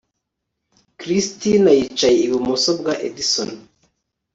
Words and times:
christina 0.99 1.69
yicaye 1.77 2.17
ibumoso 2.25 2.69
bwa 2.79 2.93
edson 3.07 3.49